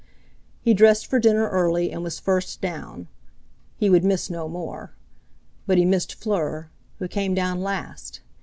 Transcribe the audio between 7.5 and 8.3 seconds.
last.